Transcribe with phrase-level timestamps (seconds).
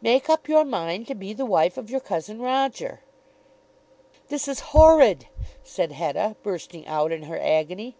[0.00, 3.02] Make up your mind to be the wife of your cousin Roger."
[4.26, 5.28] "This is horrid,"
[5.62, 7.94] said Hetta, bursting out in her agony.